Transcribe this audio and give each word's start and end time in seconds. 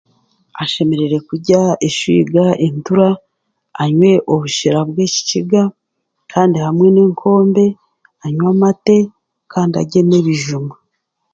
Ashemereire 0.63 1.17
kurya 1.27 1.61
eswiga 1.87 2.43
obutura, 2.65 3.07
anywe 3.83 4.11
obushera 4.33 4.79
bw'ekikiga, 4.89 5.61
kandi 6.31 6.57
hamwe 6.65 6.87
n'enkombe, 6.91 7.65
anywe 8.23 8.45
amate 8.53 8.97
kandi 9.51 9.73
hamwe 9.79 9.99
n'ebijuma. 10.05 10.73